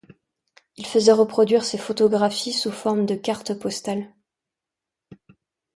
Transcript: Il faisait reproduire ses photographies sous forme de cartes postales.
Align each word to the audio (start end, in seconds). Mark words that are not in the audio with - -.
Il 0.77 0.87
faisait 0.87 1.11
reproduire 1.11 1.63
ses 1.63 1.77
photographies 1.77 2.53
sous 2.53 2.71
forme 2.71 3.05
de 3.05 3.13
cartes 3.13 3.53
postales. 3.53 4.11